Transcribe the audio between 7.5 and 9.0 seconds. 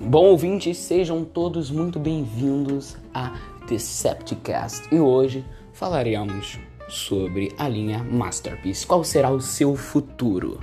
a linha Masterpiece.